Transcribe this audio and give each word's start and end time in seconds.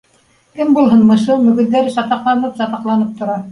—Кем 0.59 0.71
булһын, 0.77 1.03
мышы, 1.11 1.37
мөгөҙҙәре 1.45 1.95
сатаҡланып-сатаҡла- 1.99 2.99
нып 3.05 3.17
тора 3.23 3.41